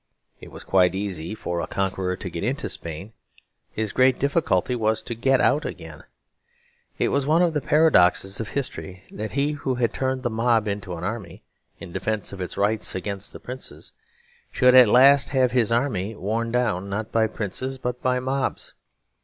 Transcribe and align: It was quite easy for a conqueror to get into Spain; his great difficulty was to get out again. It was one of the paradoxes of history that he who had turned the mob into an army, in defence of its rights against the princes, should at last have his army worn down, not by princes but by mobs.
It 0.41 0.51
was 0.51 0.63
quite 0.63 0.95
easy 0.95 1.35
for 1.35 1.61
a 1.61 1.67
conqueror 1.67 2.15
to 2.15 2.29
get 2.31 2.43
into 2.43 2.69
Spain; 2.69 3.13
his 3.71 3.91
great 3.91 4.17
difficulty 4.17 4.73
was 4.75 5.03
to 5.03 5.13
get 5.13 5.39
out 5.39 5.63
again. 5.63 6.05
It 6.97 7.09
was 7.09 7.27
one 7.27 7.43
of 7.43 7.53
the 7.53 7.61
paradoxes 7.61 8.39
of 8.39 8.47
history 8.49 9.03
that 9.11 9.33
he 9.33 9.51
who 9.51 9.75
had 9.75 9.93
turned 9.93 10.23
the 10.23 10.31
mob 10.31 10.67
into 10.67 10.95
an 10.97 11.03
army, 11.03 11.43
in 11.79 11.91
defence 11.93 12.33
of 12.33 12.41
its 12.41 12.57
rights 12.57 12.95
against 12.95 13.31
the 13.31 13.39
princes, 13.39 13.91
should 14.51 14.73
at 14.73 14.87
last 14.87 15.29
have 15.29 15.51
his 15.51 15.71
army 15.71 16.15
worn 16.15 16.51
down, 16.51 16.89
not 16.89 17.11
by 17.11 17.27
princes 17.27 17.77
but 17.77 18.01
by 18.01 18.19
mobs. 18.19 18.73